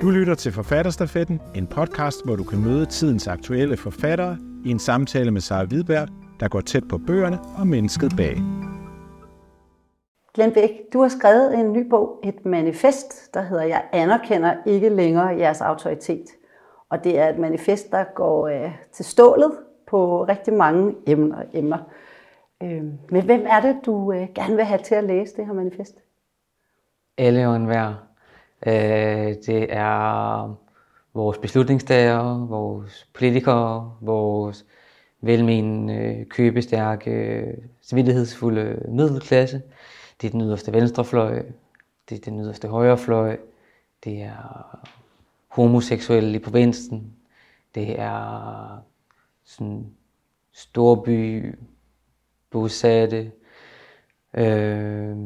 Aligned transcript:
Du 0.00 0.10
lytter 0.10 0.34
til 0.34 0.52
Forfatterstafetten, 0.52 1.40
en 1.54 1.66
podcast, 1.66 2.24
hvor 2.24 2.36
du 2.36 2.44
kan 2.44 2.60
møde 2.64 2.86
tidens 2.86 3.28
aktuelle 3.28 3.76
forfattere 3.76 4.38
i 4.64 4.70
en 4.70 4.78
samtale 4.78 5.30
med 5.30 5.40
Sara 5.40 5.64
Hvidberg, 5.64 6.08
der 6.40 6.48
går 6.48 6.60
tæt 6.60 6.88
på 6.88 6.98
bøgerne 6.98 7.38
og 7.58 7.66
mennesket 7.66 8.12
bag. 8.16 8.36
Glenn 10.34 10.52
Bæk, 10.52 10.70
du 10.92 11.00
har 11.00 11.08
skrevet 11.08 11.54
en 11.54 11.72
ny 11.72 11.88
bog, 11.90 12.20
et 12.24 12.46
manifest, 12.46 13.34
der 13.34 13.42
hedder 13.42 13.62
Jeg 13.62 13.84
anerkender 13.92 14.54
ikke 14.66 14.88
længere 14.88 15.26
jeres 15.26 15.60
autoritet. 15.60 16.24
Og 16.88 17.04
det 17.04 17.18
er 17.18 17.28
et 17.28 17.38
manifest, 17.38 17.90
der 17.90 18.04
går 18.14 18.48
øh, 18.48 18.72
til 18.92 19.04
stålet 19.04 19.52
på 19.86 20.24
rigtig 20.24 20.54
mange 20.54 20.94
emner. 21.06 21.42
emner. 21.52 21.78
Øh, 22.62 22.84
men 23.10 23.24
hvem 23.24 23.46
er 23.46 23.60
det, 23.60 23.76
du 23.86 24.12
øh, 24.12 24.28
gerne 24.34 24.56
vil 24.56 24.64
have 24.64 24.80
til 24.82 24.94
at 24.94 25.04
læse 25.04 25.36
det 25.36 25.46
her 25.46 25.52
manifest? 25.52 25.98
Alle 27.18 27.48
og 27.48 27.56
enhver. 27.56 28.09
Øh, 28.66 29.34
det 29.46 29.66
er 29.72 30.56
vores 31.14 31.38
beslutningstagere, 31.38 32.48
vores 32.48 33.08
politikere, 33.14 33.96
vores 34.00 34.66
velmenende, 35.20 36.24
købestærke, 36.30 37.44
civillighedsfulde 37.82 38.82
middelklasse. 38.88 39.62
Det 40.20 40.26
er 40.26 40.30
den 40.30 40.40
yderste 40.40 40.72
venstrefløj, 40.72 41.42
det 42.08 42.18
er 42.18 42.30
den 42.30 42.40
yderste 42.40 42.68
højrefløj, 42.68 43.38
det 44.04 44.22
er 44.22 44.78
homoseksuelle 45.48 46.36
i 46.36 46.38
provinsen, 46.38 47.14
det 47.74 48.00
er 48.00 48.78
sådan 49.44 49.86
storby, 50.52 51.54
bosatte, 52.50 53.32
øh, 54.34 55.16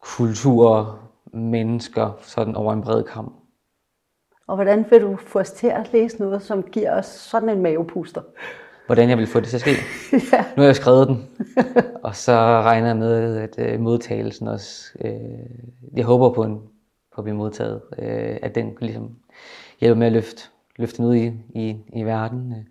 kultur, 0.00 0.98
mennesker 1.36 2.18
sådan 2.20 2.56
over 2.56 2.72
en 2.72 2.82
bred 2.82 3.02
kamp. 3.02 3.32
Og 4.46 4.54
hvordan 4.56 4.84
vil 4.90 5.00
du 5.00 5.16
få 5.16 5.38
os 5.38 5.50
til 5.50 5.66
at 5.66 5.92
læse 5.92 6.18
noget, 6.18 6.42
som 6.42 6.62
giver 6.62 6.98
os 6.98 7.06
sådan 7.06 7.48
en 7.48 7.62
mavepuster? 7.62 8.22
Hvordan 8.86 9.08
jeg 9.08 9.18
vil 9.18 9.26
få 9.26 9.40
det 9.40 9.48
til 9.48 9.56
at 9.56 9.60
ske? 9.60 9.70
ja. 10.32 10.44
Nu 10.56 10.62
har 10.62 10.64
jeg 10.64 10.76
skrevet 10.76 11.08
den, 11.08 11.28
og 12.02 12.16
så 12.16 12.32
regner 12.62 12.86
jeg 12.86 12.96
med, 12.96 13.36
at 13.36 13.74
uh, 13.74 13.80
modtagelsen 13.80 14.48
også, 14.48 14.98
uh, 15.04 15.10
jeg 15.96 16.04
håber 16.04 16.30
på, 16.30 16.42
en, 16.42 16.58
på 17.14 17.20
at 17.20 17.24
blive 17.24 17.36
modtaget, 17.36 17.82
uh, 17.98 18.36
at 18.42 18.54
den 18.54 18.76
ligesom 18.80 19.16
hjælper 19.80 19.98
med 19.98 20.06
at 20.06 20.12
løfte, 20.12 20.42
løfte 20.76 20.96
den 20.96 21.04
ud 21.04 21.14
i, 21.14 21.32
i, 21.54 21.76
i 21.92 22.02
verden. 22.02 22.52
Uh, 22.52 22.64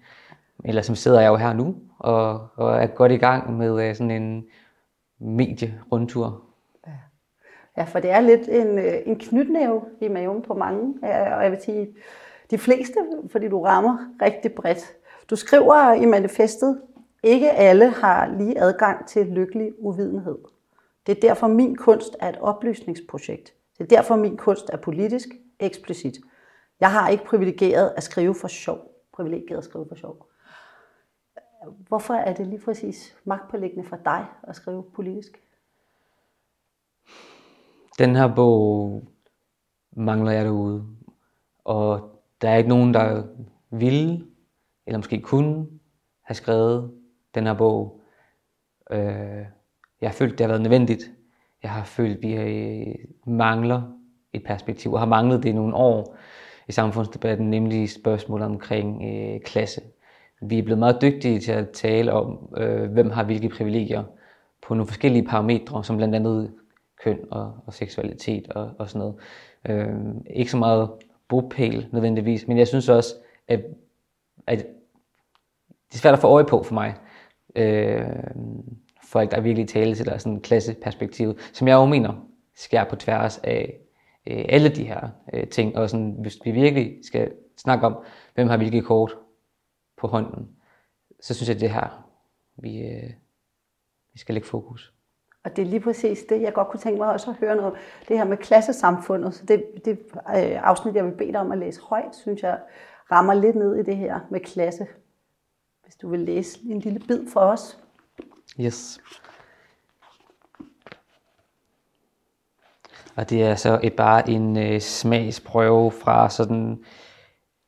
ellers 0.66 0.86
så 0.86 0.96
sidder 0.96 1.22
jeg 1.22 1.28
jo 1.28 1.36
her 1.36 1.54
nu, 1.54 1.76
og, 2.00 2.48
og 2.56 2.76
er 2.76 2.88
godt 2.88 3.12
i 3.12 3.18
gang 3.18 3.58
med 3.58 3.72
uh, 3.72 3.96
sådan 3.96 4.12
en 4.12 4.46
medierundtur 5.20 6.45
Ja, 7.78 7.84
for 7.84 8.00
det 8.00 8.12
er 8.12 8.20
lidt 8.20 8.50
en, 8.50 8.80
øh, 8.80 8.94
en 9.06 9.20
knytnæve 9.20 9.82
i 10.02 10.08
maven 10.08 10.42
på 10.42 10.54
mange, 10.54 10.94
øh, 11.04 11.38
og 11.38 11.44
jeg 11.44 11.52
vil 11.52 11.62
sige 11.62 11.96
de 12.52 12.58
fleste, 12.58 12.96
fordi 13.32 13.48
du 13.48 13.62
rammer 13.62 13.98
rigtig 14.22 14.54
bredt. 14.54 14.96
Du 15.30 15.36
skriver 15.36 15.94
i 15.94 16.06
manifestet, 16.06 16.82
ikke 17.24 17.52
alle 17.52 17.90
har 17.90 18.28
lige 18.38 18.60
adgang 18.60 19.08
til 19.08 19.26
lykkelig 19.26 19.74
uvidenhed. 19.78 20.38
Det 21.08 21.18
er 21.18 21.22
derfor 21.22 21.48
min 21.48 21.76
kunst 21.76 22.16
er 22.20 22.30
et 22.30 22.38
oplysningsprojekt. 22.38 23.54
Det 23.78 23.84
er 23.84 23.98
derfor 23.98 24.16
min 24.16 24.38
kunst 24.38 24.70
er 24.74 24.78
politisk 24.78 25.28
eksplicit. 25.60 26.18
Jeg 26.80 26.92
har 26.92 27.10
ikke 27.10 27.26
privilegeret 27.26 27.94
at 27.98 28.04
skrive 28.04 28.36
for 28.36 28.48
sjov. 28.48 28.92
Privilegeret 29.14 29.58
at 29.58 29.64
skrive 29.64 29.86
for 29.88 29.96
sjov. 29.96 30.28
Hvorfor 31.88 32.14
er 32.14 32.34
det 32.34 32.48
lige 32.48 32.60
præcis 32.60 33.18
magtpålæggende 33.24 33.90
for 33.90 33.96
dig 34.06 34.26
at 34.44 34.56
skrive 34.56 34.84
politisk? 34.84 35.45
Den 38.00 38.16
her 38.16 38.36
bog 38.36 39.04
mangler 39.96 40.32
jeg 40.32 40.46
derude. 40.46 40.86
Og 41.64 42.10
der 42.42 42.50
er 42.50 42.56
ikke 42.56 42.70
nogen, 42.70 42.94
der 42.94 43.24
ville, 43.72 44.26
eller 44.88 44.98
måske 44.98 45.22
kunne, 45.22 45.68
have 46.24 46.36
skrevet 46.36 46.92
den 47.36 47.46
her 47.46 47.54
bog. 47.54 48.02
Øh, 48.92 49.46
jeg 50.02 50.10
har 50.10 50.14
følt, 50.14 50.32
det 50.32 50.40
har 50.40 50.48
været 50.48 50.62
nødvendigt. 50.62 51.12
Jeg 51.64 51.72
har 51.72 51.84
følt, 51.84 52.22
vi 52.22 52.34
øh, 52.34 52.96
mangler 53.28 53.82
et 54.34 54.44
perspektiv, 54.44 54.94
og 54.94 55.00
har 55.00 55.06
manglet 55.06 55.44
det 55.44 55.50
i 55.50 55.54
nogle 55.54 55.76
år 55.76 56.16
i 56.68 56.72
samfundsdebatten, 56.72 57.50
nemlig 57.50 57.90
spørgsmål 57.90 58.42
omkring 58.42 59.04
øh, 59.04 59.42
klasse. 59.42 59.82
Vi 60.42 60.60
er 60.60 60.64
blevet 60.64 60.80
meget 60.80 61.02
dygtige 61.02 61.40
til 61.40 61.52
at 61.52 61.70
tale 61.70 62.14
om, 62.14 62.54
øh, 62.58 62.92
hvem 62.92 63.10
har 63.10 63.24
hvilke 63.24 63.50
privilegier 63.50 64.04
på 64.62 64.74
nogle 64.74 64.88
forskellige 64.88 65.26
parametre, 65.26 65.84
som 65.84 65.98
blandt 65.98 66.16
andet 66.16 66.54
køn 67.04 67.20
og, 67.32 67.58
og 67.66 67.74
seksualitet 67.74 68.48
og, 68.48 68.72
og 68.80 68.90
sådan 68.90 69.00
noget. 69.00 69.16
Øh, 69.70 70.16
ikke 70.30 70.52
så 70.52 70.58
meget 70.58 70.90
bopæl 71.28 71.88
nødvendigvis, 71.92 72.48
men 72.48 72.58
jeg 72.58 72.68
synes 72.68 72.90
også, 72.90 73.16
at, 73.48 73.66
at 74.48 74.60
det 75.88 75.94
er 75.94 75.98
svært 75.98 76.14
at 76.14 76.20
få 76.20 76.28
øje 76.28 76.46
på 76.46 76.64
for 76.64 76.74
mig. 76.74 76.96
Øh, 77.56 78.06
folk, 79.04 79.32
der 79.32 79.42
virkelig 79.42 79.68
tale 79.68 79.96
til 79.96 80.06
der 80.06 80.18
sådan 80.18 80.42
klasseperspektiv, 80.42 81.40
som 81.54 81.68
jeg 81.68 81.76
jo 81.76 81.86
mener 81.86 82.28
skær 82.56 82.84
på 82.84 82.96
tværs 82.96 83.38
af 83.38 83.80
øh, 84.28 84.46
alle 84.50 84.70
de 84.70 84.84
her 84.84 85.10
øh, 85.34 85.48
ting. 85.48 85.78
Og 85.78 85.90
sådan, 85.90 86.16
hvis 86.20 86.38
vi 86.46 86.52
virkelig 86.52 86.98
skal 87.04 87.32
snakke 87.58 87.86
om, 87.86 88.04
hvem 88.34 88.48
har 88.48 88.58
hvilke 88.58 88.82
kort 88.82 89.16
på 89.98 90.08
hånden, 90.08 90.50
så 91.22 91.34
synes 91.34 91.50
jeg, 91.50 91.60
det 91.60 91.66
er 91.66 91.74
her, 91.74 92.10
vi, 92.58 92.78
øh, 92.78 93.14
vi 94.14 94.20
skal 94.20 94.36
lægge 94.36 94.48
fokus. 94.48 94.95
Og 95.46 95.56
det 95.56 95.62
er 95.62 95.66
lige 95.66 95.80
præcis 95.80 96.24
det, 96.30 96.42
jeg 96.42 96.54
godt 96.54 96.68
kunne 96.68 96.80
tænke 96.80 96.98
mig 96.98 97.08
også 97.08 97.30
at 97.30 97.36
høre 97.36 97.56
noget. 97.56 97.74
Det 98.08 98.18
her 98.18 98.26
med 98.26 98.38
klassesamfundet. 98.38 99.34
Så 99.36 99.46
det, 99.46 99.64
det 99.86 100.00
øh, 100.16 100.68
afsnit, 100.68 100.96
jeg 100.96 101.06
vil 101.06 101.12
bede 101.12 101.32
dig 101.32 101.40
om 101.40 101.52
at 101.52 101.58
læse 101.58 101.82
højt, 101.82 102.16
synes 102.16 102.44
jeg 102.44 102.60
rammer 103.12 103.34
lidt 103.34 103.56
ned 103.56 103.76
i 103.76 103.84
det 103.84 103.98
her 103.98 104.20
med 104.32 104.40
klasse. 104.40 104.88
Hvis 105.84 105.96
du 105.96 106.10
vil 106.10 106.20
læse 106.20 106.60
en 106.70 106.80
lille 106.80 107.00
bid 107.00 107.28
for 107.34 107.40
os. 107.40 107.80
Yes. 108.60 109.00
Og 113.16 113.30
det 113.30 113.44
er 113.44 113.56
så 113.56 113.80
et, 113.84 113.94
bare 113.94 114.30
en 114.30 114.58
øh, 114.58 114.82
smagsprøve 114.82 115.92
fra 115.92 116.30
sådan, 116.30 116.84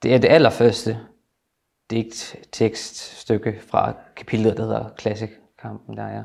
det 0.03 0.13
er 0.13 0.17
det 0.17 0.27
allerførste 0.27 0.99
digt, 1.89 2.35
tekststykke 2.51 3.59
fra 3.61 3.93
kapitlet, 4.15 4.57
der 4.57 4.63
hedder 4.63 4.89
Klassekampen, 4.97 5.97
der 5.97 6.03
er. 6.03 6.23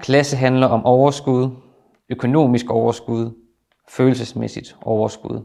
Klasse 0.00 0.36
handler 0.36 0.66
om 0.66 0.84
overskud, 0.84 1.50
økonomisk 2.08 2.70
overskud, 2.70 3.30
følelsesmæssigt 3.88 4.76
overskud. 4.82 5.44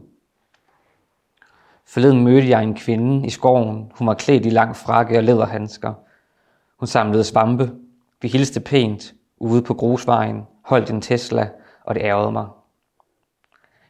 Forleden 1.86 2.24
mødte 2.24 2.48
jeg 2.48 2.62
en 2.62 2.74
kvinde 2.74 3.26
i 3.26 3.30
skoven. 3.30 3.92
Hun 3.98 4.06
var 4.06 4.14
klædt 4.14 4.46
i 4.46 4.50
lang 4.50 4.76
frakke 4.76 5.18
og 5.18 5.24
læderhandsker. 5.24 5.94
Hun 6.76 6.86
samlede 6.86 7.24
svampe. 7.24 7.72
Vi 8.22 8.28
hilste 8.28 8.60
pænt 8.60 9.14
ude 9.38 9.62
på 9.62 9.74
grusvejen, 9.74 10.42
holdt 10.64 10.90
en 10.90 11.00
Tesla, 11.00 11.48
og 11.84 11.94
det 11.94 12.02
ærgede 12.02 12.32
mig. 12.32 12.46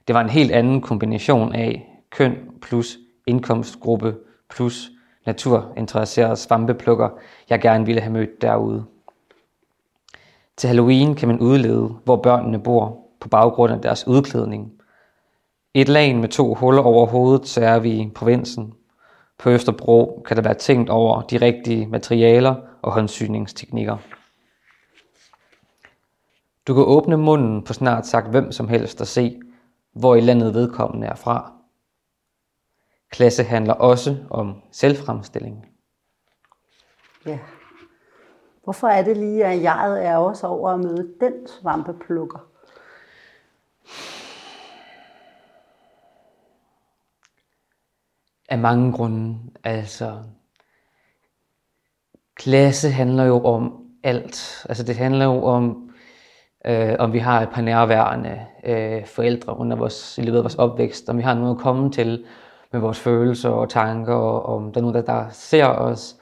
Det 0.08 0.14
var 0.14 0.20
en 0.20 0.30
helt 0.30 0.52
anden 0.52 0.80
kombination 0.80 1.54
af 1.54 2.00
køn 2.10 2.36
plus 2.62 2.98
indkomstgruppe 3.26 4.16
plus 4.50 4.90
naturinteresseret 5.26 6.38
svampeplukker, 6.38 7.08
jeg 7.50 7.60
gerne 7.60 7.86
ville 7.86 8.00
have 8.00 8.12
mødt 8.12 8.42
derude. 8.42 8.84
Til 10.56 10.68
Halloween 10.68 11.14
kan 11.14 11.28
man 11.28 11.40
udlede, 11.40 11.88
hvor 12.04 12.16
børnene 12.16 12.62
bor 12.62 13.06
på 13.20 13.28
baggrund 13.28 13.72
af 13.72 13.80
deres 13.80 14.06
udklædning. 14.06 14.72
Et 15.74 15.88
lag 15.88 16.16
med 16.16 16.28
to 16.28 16.54
huller 16.54 16.82
over 16.82 17.06
hovedet, 17.06 17.48
så 17.48 17.64
er 17.64 17.78
vi 17.78 17.90
i 17.90 18.10
provinsen. 18.14 18.74
På 19.38 19.50
Østerbro 19.50 20.22
kan 20.26 20.36
der 20.36 20.42
være 20.42 20.54
tænkt 20.54 20.90
over 20.90 21.22
de 21.22 21.36
rigtige 21.36 21.86
materialer 21.86 22.54
og 22.82 22.92
håndsyningsteknikker. 22.92 23.96
Du 26.66 26.74
kan 26.74 26.84
åbne 26.84 27.16
munden 27.16 27.62
på 27.62 27.72
snart 27.72 28.06
sagt 28.06 28.30
hvem 28.30 28.52
som 28.52 28.68
helst 28.68 29.00
og 29.00 29.06
se, 29.06 29.40
hvor 29.92 30.14
i 30.14 30.20
landet 30.20 30.54
vedkommende 30.54 31.06
er 31.06 31.14
fra. 31.14 31.52
Klasse 33.10 33.44
handler 33.44 33.74
også 33.74 34.16
om 34.30 34.62
selvfremstilling. 34.70 35.66
Ja. 37.26 37.38
Hvorfor 38.64 38.88
er 38.88 39.02
det 39.02 39.16
lige, 39.16 39.44
at 39.44 39.62
jeg 39.62 40.06
er 40.06 40.16
også 40.16 40.46
over 40.46 40.70
at 40.70 40.80
møde 40.80 41.14
den 41.20 41.32
svampeplukker? 41.48 42.38
Af 48.48 48.58
mange 48.58 48.92
grunde. 48.92 49.38
Altså, 49.64 50.18
klasse 52.36 52.90
handler 52.90 53.24
jo 53.24 53.44
om 53.44 53.84
alt. 54.02 54.66
Altså, 54.68 54.82
det 54.82 54.96
handler 54.96 55.24
jo 55.24 55.44
om, 55.44 55.90
øh, 56.66 56.96
om 56.98 57.12
vi 57.12 57.18
har 57.18 57.42
et 57.42 57.50
par 57.50 57.62
nærværende 57.62 58.46
øh, 58.64 59.06
forældre 59.06 59.56
under 59.56 59.76
vores, 59.76 60.18
i 60.18 60.22
løbet 60.22 60.38
af 60.38 60.44
vores 60.44 60.54
opvækst, 60.54 61.08
om 61.08 61.16
vi 61.16 61.22
har 61.22 61.34
noget 61.34 61.54
at 61.54 61.62
komme 61.62 61.90
til 61.90 62.26
med 62.72 62.80
vores 62.80 63.00
følelser 63.00 63.50
og 63.50 63.68
tanker, 63.70 64.14
og 64.14 64.56
om 64.56 64.72
der 64.72 64.80
er 64.80 64.82
nogen, 64.82 64.96
der, 64.96 65.02
der 65.02 65.28
ser 65.30 65.66
os, 65.66 66.16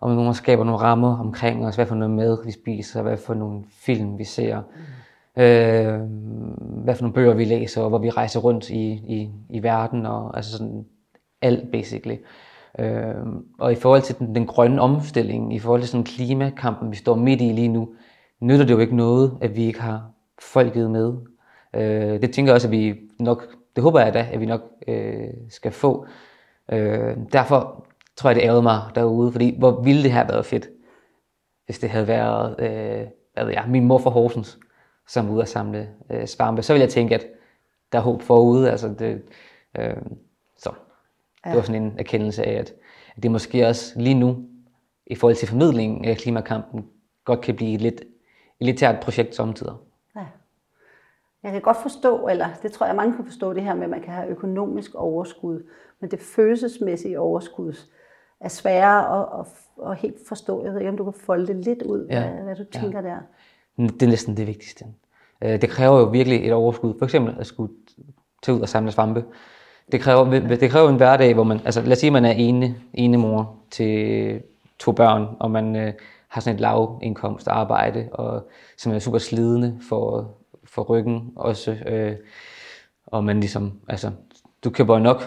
om 0.00 0.10
nogen 0.10 0.34
skaber 0.34 0.64
nogle 0.64 0.80
rammer 0.80 1.18
omkring 1.18 1.66
os, 1.66 1.74
hvad 1.74 1.86
for 1.86 1.94
noget 1.94 2.14
mad 2.14 2.44
vi 2.44 2.50
spiser, 2.50 3.02
hvad 3.02 3.16
for 3.16 3.34
nogle 3.34 3.64
film 3.70 4.18
vi 4.18 4.24
ser. 4.24 4.60
Mm. 5.36 5.42
Øh, 5.42 6.00
hvad 6.84 6.94
for 6.94 7.02
nogle 7.02 7.14
bøger 7.14 7.34
vi 7.34 7.44
læser, 7.44 7.82
og 7.82 7.88
hvor 7.88 7.98
vi 7.98 8.10
rejser 8.10 8.40
rundt 8.40 8.70
i, 8.70 8.90
i, 8.92 9.30
i 9.50 9.62
verden, 9.62 10.06
og 10.06 10.36
altså 10.36 10.52
sådan 10.52 10.84
alt 11.42 11.70
basically. 11.72 12.16
Øh, 12.78 13.14
og 13.58 13.72
i 13.72 13.74
forhold 13.74 14.02
til 14.02 14.18
den, 14.18 14.34
den 14.34 14.46
grønne 14.46 14.80
omstilling, 14.80 15.54
i 15.54 15.58
forhold 15.58 15.80
til 15.80 15.90
sådan 15.90 16.04
klimakampen, 16.04 16.90
vi 16.90 16.96
står 16.96 17.14
midt 17.14 17.40
i 17.40 17.44
lige 17.44 17.68
nu, 17.68 17.88
nytter 18.40 18.64
det 18.64 18.74
jo 18.74 18.78
ikke 18.78 18.96
noget, 18.96 19.38
at 19.40 19.56
vi 19.56 19.64
ikke 19.64 19.80
har 19.80 20.10
folket 20.38 20.90
med. 20.90 21.14
Øh, 21.74 22.20
det 22.22 22.32
tænker 22.32 22.52
jeg 22.52 22.54
også, 22.54 22.68
at 22.68 22.72
vi 22.72 22.94
nok, 23.18 23.46
det 23.76 23.82
håber 23.82 24.00
jeg 24.00 24.14
da, 24.14 24.26
at 24.32 24.40
vi 24.40 24.46
nok 24.46 24.62
øh, 24.88 25.28
skal 25.48 25.72
få. 25.72 26.06
Øh, 26.72 27.16
derfor 27.32 27.86
tror 28.16 28.30
jeg, 28.30 28.36
det 28.36 28.44
ærede 28.44 28.62
mig 28.62 28.82
derude, 28.94 29.32
fordi 29.32 29.58
hvor 29.58 29.82
ville 29.82 30.02
det 30.02 30.12
have 30.12 30.28
været 30.28 30.46
fedt, 30.46 30.68
hvis 31.64 31.78
det 31.78 31.90
havde 31.90 32.08
været, 32.08 32.50
øh, 32.58 33.06
hvad 33.34 33.44
ved 33.44 33.52
jeg, 33.52 33.64
min 33.68 33.84
mor 33.84 33.98
fra 33.98 34.10
Horsens, 34.10 34.58
som 35.08 35.28
var 35.28 35.32
ude 35.34 35.42
at 35.42 35.48
samle 35.48 35.88
øh, 36.10 36.26
svampe. 36.26 36.62
Så 36.62 36.72
ville 36.72 36.82
jeg 36.82 36.90
tænke, 36.90 37.14
at 37.14 37.26
der 37.92 37.98
er 37.98 38.02
håb 38.02 38.22
forude. 38.22 38.70
Altså 38.70 38.88
det, 38.98 39.22
øh, 39.78 39.96
så 40.56 40.70
ja. 41.44 41.50
det 41.50 41.56
var 41.56 41.62
sådan 41.62 41.82
en 41.82 41.94
erkendelse 41.98 42.44
af, 42.44 42.52
at, 42.52 42.74
at 43.16 43.22
det 43.22 43.30
måske 43.30 43.68
også 43.68 44.00
lige 44.00 44.14
nu, 44.14 44.36
i 45.06 45.14
forhold 45.14 45.36
til 45.36 45.48
formidlingen 45.48 46.04
af 46.04 46.16
klimakampen, 46.16 46.86
godt 47.24 47.40
kan 47.40 47.56
blive 47.56 47.74
et 47.74 47.80
lidt 47.80 48.02
elitært 48.60 49.00
projekt 49.02 49.34
samtidig. 49.34 49.72
Ja. 50.16 50.26
Jeg 51.42 51.52
kan 51.52 51.60
godt 51.60 51.76
forstå, 51.82 52.28
eller 52.28 52.48
det 52.62 52.72
tror 52.72 52.86
jeg, 52.86 52.96
mange 52.96 53.16
kan 53.16 53.24
forstå 53.24 53.52
det 53.52 53.62
her 53.62 53.74
med, 53.74 53.84
at 53.84 53.90
man 53.90 54.02
kan 54.02 54.12
have 54.12 54.28
økonomisk 54.28 54.94
overskud, 54.94 55.66
men 56.00 56.10
det 56.10 56.20
følelsesmæssige 56.20 57.20
overskud 57.20 57.74
er 58.40 58.48
sværere 58.48 59.20
at, 59.20 59.26
at, 59.40 59.46
at 59.90 59.96
helt 59.96 60.16
forstå. 60.28 60.64
Jeg 60.64 60.72
ved 60.72 60.80
ikke, 60.80 60.90
om 60.90 60.96
du 60.96 61.04
kan 61.04 61.20
folde 61.26 61.46
det 61.46 61.56
lidt 61.56 61.82
ud, 61.82 62.06
ja. 62.10 62.28
hvad, 62.28 62.42
hvad 62.44 62.56
du 62.56 62.64
tænker 62.64 63.00
ja. 63.00 63.08
der. 63.08 63.18
Det 63.88 64.02
er 64.02 64.06
næsten 64.06 64.36
det 64.36 64.46
vigtigste. 64.46 64.84
Øh, 65.44 65.60
det 65.60 65.70
kræver 65.70 65.98
jo 65.98 66.04
virkelig 66.04 66.46
et 66.46 66.52
overskud. 66.52 66.94
For 66.98 67.04
eksempel 67.04 67.36
at 67.38 67.46
skulle 67.46 67.72
tage 68.42 68.56
ud 68.56 68.60
og 68.60 68.68
samle 68.68 68.92
svampe. 68.92 69.24
Det 69.92 70.00
kræver, 70.00 70.24
det 70.56 70.70
kræver 70.70 70.88
en 70.88 70.96
hverdag, 70.96 71.34
hvor 71.34 71.44
man, 71.44 71.60
altså 71.64 71.82
lad 71.82 71.92
os 71.92 71.98
sige, 71.98 72.08
at 72.08 72.12
man 72.12 72.24
er 72.24 72.30
ene, 72.30 72.74
ene 72.94 73.16
mor 73.16 73.56
til 73.70 74.42
to 74.78 74.92
børn, 74.92 75.36
og 75.40 75.50
man 75.50 75.76
øh, 75.76 75.92
har 76.28 76.40
sådan 76.40 76.54
et 76.54 76.60
lav 76.60 77.00
indkomst 77.02 77.48
arbejde, 77.48 78.08
og 78.12 78.48
som 78.76 78.92
er 78.92 78.98
super 78.98 79.18
slidende 79.18 79.78
for, 79.88 80.30
for 80.64 80.82
ryggen 80.82 81.32
også. 81.36 81.76
Øh, 81.86 82.16
og 83.06 83.24
man 83.24 83.40
ligesom, 83.40 83.80
altså, 83.88 84.10
du 84.64 84.70
køber 84.70 84.98
nok 84.98 85.22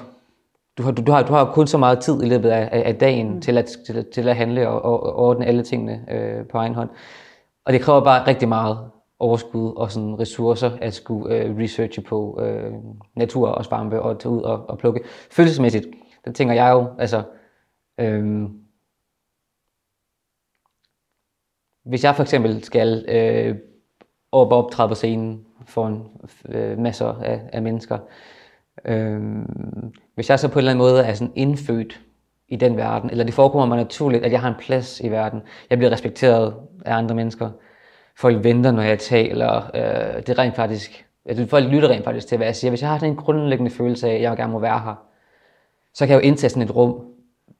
du 0.79 0.83
har, 0.83 0.91
du, 0.91 1.01
du, 1.01 1.11
har, 1.11 1.23
du 1.23 1.33
har 1.33 1.51
kun 1.53 1.67
så 1.67 1.77
meget 1.77 1.99
tid 1.99 2.23
i 2.23 2.29
løbet 2.29 2.49
af, 2.49 2.83
af 2.85 2.95
dagen 2.95 3.33
mm. 3.33 3.41
til, 3.41 3.57
at, 3.57 3.69
til, 3.85 4.05
til 4.13 4.29
at 4.29 4.35
handle 4.35 4.69
og, 4.69 4.81
og, 4.81 5.03
og 5.03 5.15
ordne 5.15 5.45
alle 5.45 5.63
tingene 5.63 6.05
øh, 6.11 6.45
på 6.45 6.57
egen 6.57 6.75
hånd. 6.75 6.89
Og 7.65 7.73
det 7.73 7.81
kræver 7.81 8.03
bare 8.03 8.27
rigtig 8.27 8.47
meget 8.47 8.91
overskud 9.19 9.73
og 9.75 9.91
sådan 9.91 10.19
ressourcer 10.19 10.71
at 10.81 10.93
skulle 10.93 11.35
øh, 11.35 11.57
researche 11.57 12.01
på 12.01 12.41
øh, 12.41 12.73
natur 13.15 13.47
og 13.47 13.65
svampe 13.65 14.01
og 14.01 14.19
tage 14.19 14.31
ud 14.31 14.41
og, 14.41 14.69
og 14.69 14.77
plukke. 14.77 15.01
Følelsesmæssigt, 15.31 15.87
der 16.25 16.31
tænker 16.31 16.53
jeg 16.53 16.71
jo, 16.71 16.87
altså, 16.97 17.23
øh, 17.97 18.49
hvis 21.85 22.03
jeg 22.03 22.15
for 22.15 22.23
eksempel 22.23 22.63
skal 22.63 23.05
øh, 23.07 23.55
op 24.31 24.51
og 24.51 24.65
optræde 24.65 24.89
på 24.89 24.95
scenen 24.95 25.45
for 25.65 25.87
en 25.87 26.07
øh, 26.49 26.77
masser 26.77 27.21
af, 27.21 27.41
af 27.53 27.61
mennesker, 27.61 27.95
øh, 27.95 28.38
Øhm, 28.85 29.93
hvis 30.15 30.29
jeg 30.29 30.39
så 30.39 30.47
på 30.47 30.53
en 30.53 30.57
eller 30.59 30.71
anden 30.71 30.85
måde 30.85 31.03
er 31.03 31.13
sådan 31.13 31.33
indfødt 31.35 32.01
i 32.47 32.55
den 32.55 32.77
verden, 32.77 33.09
eller 33.09 33.23
det 33.23 33.33
forekommer 33.33 33.65
mig 33.65 33.77
naturligt, 33.77 34.25
at 34.25 34.31
jeg 34.31 34.41
har 34.41 34.49
en 34.49 34.55
plads 34.59 34.99
i 34.99 35.11
verden, 35.11 35.41
jeg 35.69 35.77
bliver 35.77 35.91
respekteret 35.91 36.53
af 36.85 36.95
andre 36.95 37.15
mennesker, 37.15 37.49
folk 38.17 38.43
venter, 38.43 38.71
når 38.71 38.81
jeg 38.81 38.99
taler, 38.99 39.71
øh, 39.73 40.17
det 40.17 40.29
er 40.29 40.39
rent 40.39 40.55
faktisk, 40.55 41.05
altså 41.25 41.45
folk 41.47 41.65
lytter 41.65 41.89
rent 41.89 42.03
faktisk 42.03 42.27
til, 42.27 42.37
hvad 42.37 42.47
jeg 42.47 42.55
siger. 42.55 42.71
Hvis 42.71 42.81
jeg 42.81 42.89
har 42.89 42.97
sådan 42.97 43.09
en 43.13 43.17
grundlæggende 43.17 43.71
følelse 43.71 44.09
af, 44.09 44.15
at 44.15 44.21
jeg 44.21 44.37
gerne 44.37 44.53
må 44.53 44.59
være 44.59 44.79
her, 44.79 44.95
så 45.93 46.05
kan 46.05 46.13
jeg 46.13 46.23
jo 46.23 46.27
indtage 46.27 46.49
sådan 46.49 46.63
et 46.63 46.75
rum 46.75 47.05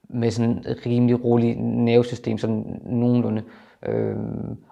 med 0.09 0.31
sådan 0.31 0.63
et 0.67 0.85
rimelig 0.85 1.23
roligt 1.23 1.59
nervesystem, 1.59 2.37
sådan 2.37 2.81
nogenlunde. 2.85 3.43
Øh, 3.85 4.15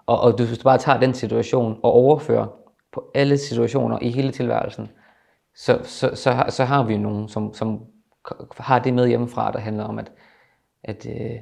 og, 0.06 0.22
og 0.22 0.32
hvis 0.32 0.58
du 0.58 0.64
bare 0.64 0.78
tager 0.78 1.00
den 1.00 1.14
situation 1.14 1.80
og 1.84 1.92
overfører 1.92 2.46
på 2.92 3.12
alle 3.16 3.38
situationer 3.38 4.00
i 4.02 4.10
hele 4.10 4.32
tilværelsen, 4.32 4.90
så, 5.58 5.80
så, 5.84 6.16
så, 6.16 6.46
så 6.50 6.64
har 6.64 6.84
vi 6.84 6.94
jo 6.94 7.00
nogen, 7.00 7.30
som, 7.30 7.54
som 7.54 7.86
har 8.58 8.80
det 8.80 8.94
med 8.94 9.08
hjemmefra, 9.08 9.52
der 9.52 9.60
handler 9.60 9.84
om, 9.84 10.00
at, 10.00 10.12
at 10.84 11.06
øh, 11.06 11.40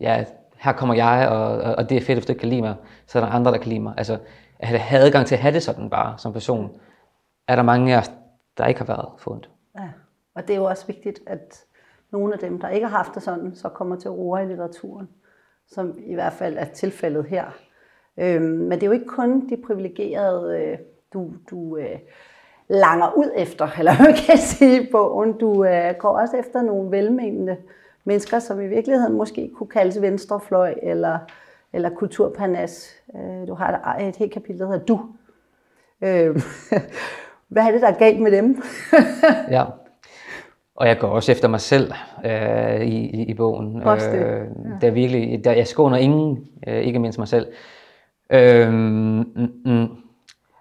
ja, 0.00 0.24
her 0.56 0.72
kommer 0.72 0.94
jeg, 0.94 1.28
og, 1.30 1.74
og 1.74 1.88
det 1.88 1.96
er 1.96 2.00
fedt, 2.00 2.18
hvis 2.18 2.26
du 2.26 2.32
ikke 2.32 2.40
kan 2.40 2.48
lide 2.48 2.62
mig, 2.62 2.74
så 3.06 3.18
er 3.18 3.24
der 3.24 3.30
andre, 3.32 3.52
der 3.52 3.58
kan 3.58 3.68
lide 3.68 3.80
mig. 3.80 3.94
Altså, 3.96 4.18
at 4.58 4.68
have 4.68 5.02
adgang 5.02 5.26
til 5.26 5.34
at 5.34 5.40
have 5.40 5.54
det 5.54 5.62
sådan 5.62 5.90
bare, 5.90 6.18
som 6.18 6.32
person, 6.32 6.80
er 7.48 7.56
der 7.56 7.62
mange 7.62 7.94
af 7.94 7.98
os, 7.98 8.10
der 8.58 8.66
ikke 8.66 8.80
har 8.80 8.86
været 8.86 9.08
fundet. 9.18 9.50
Ja, 9.78 9.88
og 10.34 10.48
det 10.48 10.54
er 10.54 10.58
jo 10.58 10.64
også 10.64 10.86
vigtigt, 10.86 11.20
at 11.26 11.64
nogle 12.10 12.32
af 12.32 12.38
dem, 12.38 12.60
der 12.60 12.68
ikke 12.68 12.86
har 12.86 12.96
haft 12.96 13.14
det 13.14 13.22
sådan, 13.22 13.54
så 13.54 13.68
kommer 13.68 13.96
til 13.96 14.10
ro 14.10 14.36
i 14.36 14.44
litteraturen, 14.44 15.08
som 15.68 15.98
i 16.06 16.14
hvert 16.14 16.32
fald 16.32 16.58
er 16.58 16.64
tilfældet 16.64 17.24
her. 17.24 17.46
Øhm, 18.16 18.42
men 18.42 18.72
det 18.72 18.82
er 18.82 18.86
jo 18.86 18.92
ikke 18.92 19.06
kun 19.06 19.48
de 19.48 19.62
privilegerede, 19.66 20.58
øh, 20.58 20.78
du, 21.12 21.32
du 21.50 21.76
øh, 21.76 21.98
langer 22.70 23.12
ud 23.16 23.30
efter, 23.36 23.68
eller 23.78 23.92
man 23.98 24.14
kan 24.26 24.38
sige 24.38 24.82
i 24.82 24.88
bogen. 24.92 25.32
Du 25.32 25.64
øh, 25.64 25.94
går 25.98 26.08
også 26.20 26.36
efter 26.36 26.62
nogle 26.62 26.90
velmenende 26.90 27.56
mennesker, 28.04 28.38
som 28.38 28.60
i 28.60 28.66
virkeligheden 28.66 29.16
måske 29.16 29.50
kunne 29.56 29.68
kaldes 29.68 30.00
venstrefløj 30.00 30.74
eller, 30.82 31.18
eller 31.72 31.90
kulturpanas. 31.90 32.94
Øh, 33.16 33.48
du 33.48 33.54
har 33.54 33.96
et, 34.00 34.08
et 34.08 34.16
helt 34.16 34.32
kapitel, 34.32 34.58
der 34.58 34.66
hedder 34.66 34.84
Du. 34.84 35.00
Øh, 36.02 36.42
hvad 37.52 37.62
er 37.62 37.70
det, 37.70 37.80
der 37.80 37.88
er 37.88 37.98
galt 37.98 38.20
med 38.20 38.32
dem? 38.32 38.62
ja, 39.56 39.64
og 40.80 40.88
jeg 40.88 40.98
går 40.98 41.08
også 41.08 41.32
efter 41.32 41.48
mig 41.48 41.60
selv 41.60 41.92
øh, 42.24 42.80
i, 42.80 43.10
i, 43.10 43.26
i 43.26 43.34
bogen. 43.34 43.82
Også 43.82 44.10
det. 44.10 44.16
Øh, 44.16 44.22
ja. 44.24 44.78
der 44.80 44.86
er 44.86 44.90
virkelig, 44.90 45.44
der, 45.44 45.52
jeg 45.52 45.66
skåner 45.66 45.96
ingen, 45.96 46.46
øh, 46.66 46.76
ikke 46.80 46.98
mindst 46.98 47.18
mig 47.18 47.28
selv. 47.28 47.46
Øh, 48.32 48.72
mm, 48.72 49.24
mm, 49.64 49.88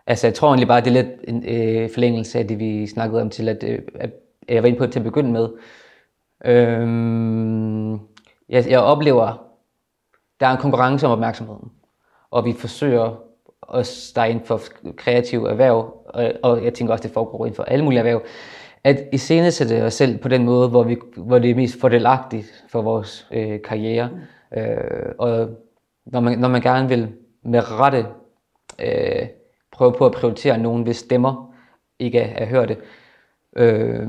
Altså, 0.10 0.28
jeg 0.28 0.34
tror 0.34 0.48
egentlig 0.48 0.68
bare, 0.68 0.82
det 0.82 0.88
er 0.88 1.02
lidt 1.04 1.24
en 1.28 1.44
øh, 1.48 1.90
forlængelse 1.94 2.40
af 2.40 2.48
det, 2.48 2.60
vi 2.60 2.88
snakkede 2.88 3.22
om 3.22 3.30
til, 3.30 3.50
at, 3.50 3.64
øh, 3.64 3.80
at 3.96 4.12
jeg 4.50 4.64
var 4.64 4.68
inde 4.68 4.80
på 4.80 4.88
til 4.88 5.00
at 5.00 5.04
begynde 5.04 5.32
med. 5.32 5.50
Øhm, 6.46 7.94
jeg, 8.50 8.70
jeg 8.70 8.80
oplever, 8.80 9.46
der 10.40 10.48
er 10.48 10.52
en 10.52 10.58
konkurrence 10.58 11.06
om 11.06 11.12
opmærksomheden, 11.12 11.72
og 12.32 12.46
vi 12.46 12.54
forsøger 12.54 13.24
os, 13.62 14.12
der 14.16 14.22
er 14.22 14.26
inden 14.26 14.46
for 14.46 14.62
kreative 14.98 15.50
erhverv, 15.50 15.94
og, 16.06 16.32
og 16.44 16.64
jeg 16.64 16.74
tænker 16.74 16.94
også, 16.94 17.04
det 17.04 17.12
foregår 17.12 17.46
inden 17.46 17.56
for 17.56 17.64
alle 17.64 17.84
mulige 17.84 18.00
erhverv, 18.00 18.22
at 18.84 18.98
iscenesætte 19.14 19.84
os 19.84 19.94
selv 19.94 20.18
på 20.18 20.28
den 20.28 20.44
måde, 20.46 20.70
hvor, 20.70 20.84
vi, 20.84 20.98
hvor 21.18 21.40
det 21.40 21.52
er 21.52 21.56
mest 21.56 21.80
fordelagtigt 21.80 22.66
for 22.70 22.82
vores 22.82 23.28
øh, 23.32 23.62
karriere. 23.62 24.10
Øh, 24.58 25.14
og 25.18 25.50
når 26.06 26.20
man, 26.20 26.40
når 26.40 26.48
man 26.48 26.62
gerne 26.62 26.90
vil 26.90 27.14
med 27.44 27.80
rette 27.80 28.06
øh, 28.80 29.28
prøve 29.80 29.94
på 29.98 30.06
at 30.06 30.12
prioritere 30.12 30.58
nogen, 30.58 30.84
hvis 30.84 30.98
stemmer 30.98 31.54
ikke 32.00 32.20
er, 32.20 32.44
er 32.44 32.46
hørte, 32.46 32.78
øh, 33.56 34.08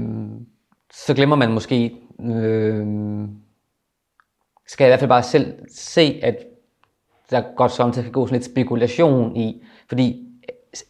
så 0.93 1.15
glemmer 1.15 1.37
man 1.37 1.53
måske, 1.53 1.97
øh, 2.21 2.87
skal 4.67 4.85
jeg 4.85 4.89
i 4.89 4.91
hvert 4.91 5.01
fald 5.01 5.09
bare 5.09 5.23
selv 5.23 5.55
se, 5.75 6.21
at 6.23 6.37
der 7.31 7.43
godt 7.57 7.73
samtidig 7.73 8.05
kan 8.05 8.13
gå 8.13 8.27
sådan 8.27 8.37
lidt 8.37 8.45
spekulation 8.45 9.37
i, 9.37 9.65
fordi 9.89 10.27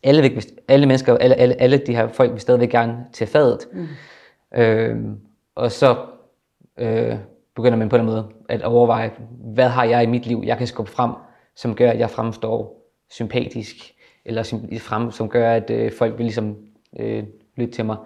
alle, 0.03 0.23
vil, 0.23 0.45
alle 0.69 0.87
mennesker, 0.87 1.17
alle, 1.17 1.35
alle, 1.35 1.61
alle 1.61 1.79
de 1.79 1.97
her 1.97 2.09
folk 2.09 2.33
vil 2.33 2.41
stadigvæk 2.41 2.71
gerne 2.71 3.07
til 3.13 3.27
fadet. 3.27 3.69
Mm. 3.73 3.87
Øh, 4.61 4.97
og 5.55 5.73
så 5.73 5.97
øh, 6.79 7.17
begynder 7.57 7.79
man 7.79 7.89
på 7.89 7.99
den 7.99 8.07
måde 8.07 8.29
at 8.49 8.63
overveje, 8.63 9.13
hvad 9.55 9.69
har 9.69 9.85
jeg 9.85 10.03
i 10.03 10.07
mit 10.07 10.27
liv, 10.27 10.43
jeg 10.47 10.59
kan 10.59 10.67
skubbe 10.67 10.91
frem, 10.91 11.13
som 11.57 11.75
gør, 11.75 11.91
at 11.91 11.99
jeg 11.99 12.11
fremstår 12.11 12.87
sympatisk, 13.11 13.77
eller 14.25 14.43
som, 14.43 14.69
frem, 14.79 15.11
som 15.11 15.29
gør, 15.29 15.53
at 15.53 15.71
øh, 15.71 15.93
folk 15.93 16.19
vil 16.19 16.25
ligesom 16.25 16.57
øh, 16.99 17.25
lytte 17.57 17.75
til 17.75 17.85
mig. 17.85 17.97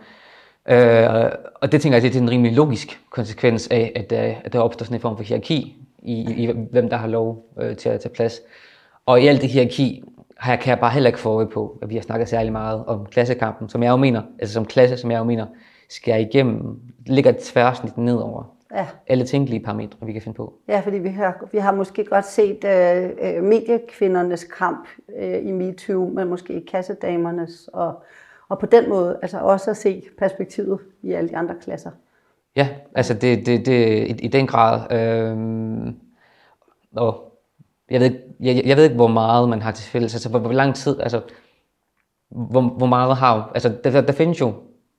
Øh, 0.68 1.30
og 1.60 1.72
det 1.72 1.82
tænker 1.82 1.98
jeg, 1.98 2.02
det 2.02 2.16
er 2.16 2.20
en 2.22 2.30
rimelig 2.30 2.52
logisk 2.52 3.00
konsekvens 3.10 3.68
af, 3.68 3.92
at, 3.96 4.12
øh, 4.12 4.36
at 4.44 4.52
der 4.52 4.60
opstår 4.60 4.84
sådan 4.84 4.96
en 4.96 5.00
form 5.00 5.16
for 5.16 5.24
hierarki 5.24 5.76
i, 6.02 6.12
i, 6.12 6.48
i 6.48 6.52
hvem 6.70 6.88
der 6.88 6.96
har 6.96 7.06
lov 7.06 7.46
øh, 7.60 7.76
til 7.76 7.88
at 7.88 8.00
tage 8.00 8.14
plads. 8.14 8.40
Og 9.06 9.22
i 9.22 9.26
alt 9.26 9.42
det 9.42 9.50
hierarki 9.50 10.02
har 10.36 10.52
jeg, 10.52 10.60
kan 10.60 10.70
jeg 10.70 10.78
bare 10.78 10.90
heller 10.90 11.08
ikke 11.08 11.20
få 11.20 11.44
på, 11.44 11.78
at 11.82 11.90
vi 11.90 11.94
har 11.94 12.02
snakket 12.02 12.28
særlig 12.28 12.52
meget 12.52 12.84
om 12.86 13.06
klassekampen, 13.06 13.68
som 13.68 13.82
jeg 13.82 13.90
jo 13.90 13.96
mener, 13.96 14.22
altså 14.38 14.52
som 14.52 14.66
klasse, 14.66 14.96
som 14.96 15.10
jeg 15.10 15.18
jo 15.18 15.24
mener, 15.24 15.46
skal 15.88 16.20
igennem, 16.20 16.80
ligger 17.06 17.32
tværsnit 17.40 17.98
nedover 17.98 18.53
ja. 18.74 18.86
alle 19.06 19.24
tænkelige 19.24 19.62
parametre, 19.64 20.06
vi 20.06 20.12
kan 20.12 20.22
finde 20.22 20.36
på. 20.36 20.54
Ja, 20.68 20.80
fordi 20.80 20.98
vi 20.98 21.08
har, 21.08 21.48
vi 21.52 21.58
har 21.58 21.72
måske 21.72 22.04
godt 22.04 22.26
set 22.26 22.64
øh, 22.64 23.10
øh 23.22 23.42
mediekvindernes 23.44 24.44
kamp 24.44 24.88
øh, 25.18 25.46
i 25.46 25.52
MeToo, 25.52 26.08
men 26.08 26.28
måske 26.28 26.66
kassedamernes, 26.70 27.70
og, 27.72 28.02
og 28.48 28.58
på 28.58 28.66
den 28.66 28.88
måde 28.88 29.18
altså 29.22 29.38
også 29.38 29.70
at 29.70 29.76
se 29.76 30.02
perspektivet 30.18 30.78
i 31.02 31.12
alle 31.12 31.28
de 31.28 31.36
andre 31.36 31.54
klasser. 31.62 31.90
Ja, 32.56 32.68
altså 32.94 33.14
det, 33.14 33.46
det, 33.46 33.66
det 33.66 34.06
i, 34.08 34.24
i 34.24 34.28
den 34.28 34.46
grad. 34.46 34.92
Øh, 34.92 35.94
og 36.96 37.32
jeg 37.90 38.00
ved, 38.00 38.18
jeg, 38.40 38.62
jeg 38.66 38.76
ved 38.76 38.84
ikke, 38.84 38.96
hvor 38.96 39.08
meget 39.08 39.48
man 39.48 39.62
har 39.62 39.72
til 39.72 39.90
fælles, 39.90 40.14
altså 40.14 40.28
hvor, 40.28 40.38
hvor 40.38 40.52
lang 40.52 40.74
tid, 40.74 41.00
altså 41.00 41.20
hvor, 42.30 42.60
hvor 42.60 42.86
meget 42.86 43.16
har, 43.16 43.50
altså 43.54 43.68
der, 43.84 43.90
der, 43.90 44.00
der 44.00 44.12
findes 44.12 44.40
jo 44.40 44.52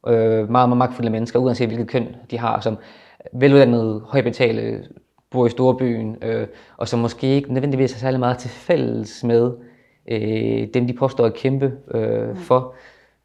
øh, 0.08 0.50
meget, 0.50 0.70
meget 0.70 0.78
magtfulde 0.78 1.10
mennesker, 1.10 1.40
uanset 1.40 1.68
hvilket 1.68 1.88
køn 1.88 2.16
de 2.32 2.38
har, 2.38 2.60
som 2.60 2.78
veluddannede, 3.34 4.02
højbetale, 4.06 4.84
bor 5.32 5.46
i 5.46 5.50
storbyen, 5.50 6.16
øh, 6.22 6.48
og 6.78 6.88
som 6.88 7.00
måske 7.00 7.28
ikke 7.28 7.54
nødvendigvis 7.54 7.92
har 7.92 8.00
særlig 8.00 8.20
meget 8.20 8.38
til 8.38 8.50
fælles 8.50 9.24
med 9.24 9.52
øh, 10.12 10.68
dem, 10.74 10.88
de 10.88 10.94
påstår 10.94 11.26
at 11.26 11.34
kæmpe 11.34 11.74
øh, 11.92 12.36
for. 12.36 12.74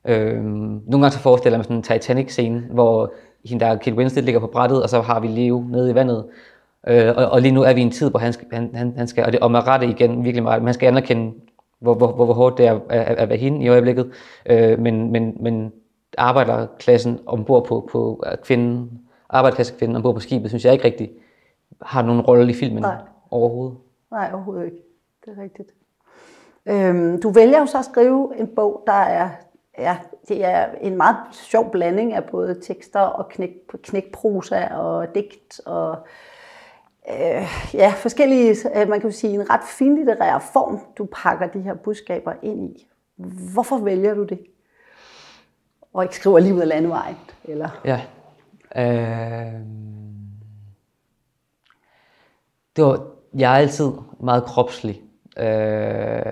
Øh, 0.04 0.44
nogle 0.44 0.90
gange 0.90 1.10
så 1.10 1.18
forestiller 1.18 1.54
jeg 1.54 1.58
mig 1.58 1.64
sådan 1.64 1.76
en 1.76 1.82
Titanic-scene, 1.82 2.66
hvor 2.70 3.12
hende 3.44 3.64
der 3.64 3.76
Kate 3.76 3.96
Winslet 3.96 4.24
ligger 4.24 4.40
på 4.40 4.46
brættet, 4.46 4.82
og 4.82 4.88
så 4.88 5.00
har 5.00 5.20
vi 5.20 5.28
Leo 5.28 5.64
nede 5.68 5.90
i 5.90 5.94
vandet. 5.94 6.24
Øh, 6.88 7.14
og, 7.16 7.26
og 7.30 7.40
lige 7.42 7.52
nu 7.52 7.62
er 7.62 7.72
vi 7.72 7.80
i 7.80 7.84
en 7.84 7.90
tid, 7.90 8.10
hvor 8.10 8.18
han 8.18 8.32
skal, 8.32 8.46
han, 8.52 8.70
han, 8.74 8.94
han 8.96 9.08
skal 9.08 9.24
og, 9.24 9.32
det, 9.32 9.40
og 9.40 9.50
med 9.50 9.66
rette 9.66 9.86
igen 9.86 10.24
virkelig 10.24 10.42
meget, 10.42 10.62
man 10.62 10.74
skal 10.74 10.86
anerkende, 10.86 11.32
hvor, 11.80 11.94
hvor, 11.94 12.12
hvor, 12.12 12.24
hvor 12.24 12.34
hårdt 12.34 12.58
det 12.58 12.66
er 12.66 12.74
at, 12.74 12.80
at, 12.90 13.18
at 13.18 13.28
være 13.28 13.38
hende 13.38 13.64
i 13.64 13.68
øjeblikket. 13.68 14.10
Øh, 14.46 14.78
men, 14.78 15.12
men, 15.12 15.36
men 15.40 15.72
arbejderklassen 16.18 17.18
ombord 17.26 17.66
på, 17.66 17.88
på 17.92 18.24
kvinden, 18.44 18.90
arbejderklassekvinden 19.30 19.96
ombord 19.96 20.14
på 20.14 20.20
skibet, 20.20 20.50
synes 20.50 20.64
jeg 20.64 20.72
ikke 20.72 20.84
rigtig 20.84 21.10
har 21.82 22.02
nogen 22.02 22.20
rolle 22.20 22.50
i 22.50 22.54
filmen 22.54 22.82
Nej. 22.82 22.96
overhovedet. 23.30 23.78
Nej, 24.10 24.30
overhovedet 24.32 24.64
ikke. 24.64 24.82
Det 25.24 25.38
er 25.38 25.42
rigtigt. 25.42 25.70
Øhm, 26.66 27.20
du 27.22 27.30
vælger 27.30 27.58
jo 27.58 27.66
så 27.66 27.78
at 27.78 27.84
skrive 27.84 28.38
en 28.38 28.46
bog, 28.46 28.82
der 28.86 28.92
er, 28.92 29.30
ja, 29.78 29.98
det 30.28 30.44
er 30.44 30.66
en 30.80 30.96
meget 30.96 31.16
sjov 31.32 31.70
blanding 31.70 32.12
af 32.12 32.24
både 32.24 32.60
tekster 32.62 33.00
og 33.00 33.28
knæk, 33.28 33.50
knækprosa 33.82 34.66
og 34.74 35.14
digt 35.14 35.60
og 35.66 35.96
øh, 37.10 37.48
ja, 37.74 37.92
forskellige, 37.96 38.56
øh, 38.76 38.88
man 38.88 39.00
kan 39.00 39.10
jo 39.10 39.16
sige, 39.16 39.34
en 39.34 39.50
ret 39.50 39.64
finlitterær 39.64 40.38
form, 40.52 40.80
du 40.98 41.08
pakker 41.12 41.46
de 41.46 41.60
her 41.60 41.74
budskaber 41.74 42.32
ind 42.42 42.70
i. 42.70 42.86
Hvorfor 43.52 43.78
vælger 43.78 44.14
du 44.14 44.24
det? 44.24 44.40
Og 45.92 46.02
ikke 46.02 46.16
skriver 46.16 46.38
lige 46.38 46.54
ud 46.54 46.60
af 46.60 46.68
landevejen? 46.68 47.16
Eller? 47.44 47.80
Ja. 47.84 48.00
Øh... 48.76 49.60
Det 52.76 52.84
var, 52.84 53.06
jeg 53.34 53.52
er 53.52 53.56
altid 53.56 53.92
meget 54.20 54.44
kropslig. 54.44 55.02
Øh... 55.38 56.22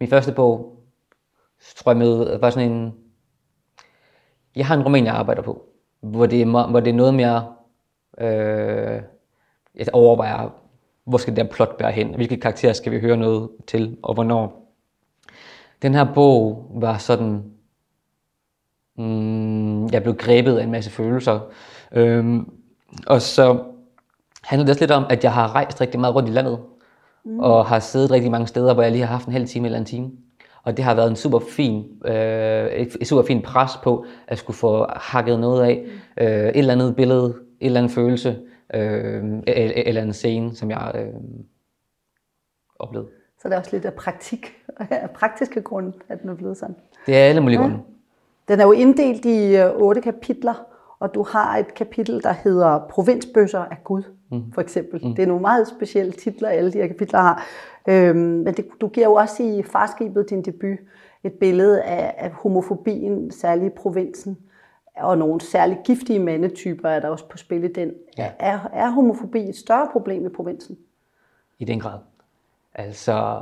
Min 0.00 0.08
første 0.08 0.32
bog, 0.32 0.82
tror 1.76 1.92
jeg 1.92 1.98
med, 1.98 2.38
var 2.38 2.50
sådan 2.50 2.72
en... 2.72 2.94
Jeg 4.56 4.66
har 4.66 4.76
en 4.76 4.82
roman, 4.82 5.04
jeg 5.04 5.14
arbejder 5.14 5.42
på, 5.42 5.64
hvor 6.00 6.26
det 6.26 6.42
er, 6.42 6.70
hvor 6.70 6.80
det 6.80 6.90
er 6.90 6.94
noget 6.94 7.14
mere... 7.14 7.54
Øh... 8.18 9.02
Jeg 9.74 9.86
overvejer, 9.92 10.50
hvor 11.04 11.18
skal 11.18 11.36
det 11.36 11.44
der 11.44 11.52
plot 11.52 11.78
bære 11.78 11.92
hen? 11.92 12.14
Hvilke 12.14 12.36
karakterer 12.36 12.72
skal 12.72 12.92
vi 12.92 13.00
høre 13.00 13.16
noget 13.16 13.50
til, 13.66 13.98
og 14.02 14.14
hvornår? 14.14 14.74
Den 15.82 15.94
her 15.94 16.14
bog 16.14 16.70
var 16.74 16.98
sådan 16.98 17.52
Mm, 19.02 19.86
jeg 19.86 20.02
blev 20.02 20.14
grebet 20.14 20.58
af 20.58 20.64
en 20.64 20.70
masse 20.70 20.90
følelser. 20.90 21.40
Øhm, 21.92 22.50
og 23.06 23.22
så 23.22 23.62
handler 24.42 24.64
det 24.64 24.70
også 24.70 24.82
lidt 24.82 24.90
om, 24.90 25.04
at 25.10 25.24
jeg 25.24 25.32
har 25.32 25.54
rejst 25.54 25.80
rigtig 25.80 26.00
meget 26.00 26.14
rundt 26.14 26.28
i 26.28 26.32
landet, 26.32 26.58
mm. 27.24 27.38
og 27.38 27.66
har 27.66 27.78
siddet 27.78 28.10
rigtig 28.10 28.30
mange 28.30 28.46
steder, 28.46 28.74
hvor 28.74 28.82
jeg 28.82 28.92
lige 28.92 29.06
har 29.06 29.12
haft 29.12 29.26
en 29.26 29.32
halv 29.32 29.46
time 29.46 29.66
eller 29.66 29.78
en 29.78 29.84
time. 29.84 30.10
Og 30.64 30.76
det 30.76 30.84
har 30.84 30.94
været 30.94 31.10
en 31.10 31.16
super 31.16 31.38
fin, 31.38 31.84
øh, 32.04 32.66
et, 32.66 33.08
super 33.08 33.22
fint 33.22 33.44
pres 33.44 33.70
på, 33.84 34.04
at 34.26 34.38
skulle 34.38 34.56
få 34.56 34.86
hakket 34.96 35.40
noget 35.40 35.64
af. 35.64 35.86
Øh, 36.20 36.48
et 36.48 36.56
eller 36.56 36.72
andet 36.72 36.96
billede, 36.96 37.26
et 37.26 37.66
eller 37.66 37.80
andet 37.80 37.92
følelse, 37.92 38.38
øh, 38.74 39.24
eller, 39.46 39.72
eller 39.76 40.02
en 40.02 40.12
scene, 40.12 40.54
som 40.54 40.70
jeg 40.70 40.92
øh, 40.94 41.20
oplevede. 42.78 43.08
Så 43.38 43.48
det 43.48 43.54
er 43.54 43.58
også 43.58 43.70
lidt 43.72 43.84
af 43.84 43.94
praktik, 43.94 44.54
af 44.90 45.10
praktiske 45.10 45.62
grunde, 45.62 45.92
at 46.08 46.22
den 46.22 46.30
er 46.30 46.34
blevet 46.34 46.56
sådan. 46.56 46.76
Det 47.06 47.16
er 47.16 47.24
alle 47.24 47.40
mulige 47.40 47.60
ja. 47.60 47.66
grunde. 47.66 47.78
Den 48.52 48.60
er 48.60 48.64
jo 48.64 48.72
inddelt 48.72 49.24
i 49.24 49.56
øh, 49.56 49.70
otte 49.76 50.00
kapitler, 50.00 50.54
og 50.98 51.14
du 51.14 51.22
har 51.22 51.56
et 51.56 51.74
kapitel, 51.74 52.22
der 52.22 52.32
hedder 52.32 52.78
Provinsbøsser 52.90 53.58
af 53.58 53.84
Gud, 53.84 54.02
mm. 54.30 54.52
for 54.52 54.60
eksempel. 54.60 55.00
Mm. 55.04 55.14
Det 55.14 55.22
er 55.22 55.26
nogle 55.26 55.40
meget 55.40 55.68
specielle 55.68 56.12
titler, 56.12 56.48
alle 56.48 56.72
de 56.72 56.78
her 56.78 56.86
kapitler 56.86 57.20
har. 57.20 57.44
Øhm, 57.88 58.18
men 58.18 58.54
det, 58.54 58.66
du 58.80 58.88
giver 58.88 59.06
jo 59.06 59.14
også 59.14 59.42
i 59.42 59.62
Farskibet 59.62 60.30
din 60.30 60.42
debut 60.42 60.78
et 61.24 61.32
billede 61.32 61.82
af, 61.82 62.14
af 62.18 62.30
homofobien, 62.30 63.30
særligt 63.30 63.66
i 63.66 63.76
provinsen, 63.76 64.38
og 64.96 65.18
nogle 65.18 65.40
særligt 65.40 65.82
giftige 65.84 66.18
mandetyper 66.18 66.88
er 66.88 67.00
der 67.00 67.08
også 67.08 67.28
på 67.28 67.36
spil 67.36 67.64
i 67.64 67.72
den. 67.72 67.92
Ja. 68.18 68.30
Er, 68.38 68.58
er 68.72 68.90
homofobi 68.90 69.48
et 69.48 69.56
større 69.56 69.88
problem 69.92 70.26
i 70.26 70.28
provinsen? 70.28 70.78
I 71.58 71.64
den 71.64 71.80
grad. 71.80 71.98
Altså, 72.74 73.38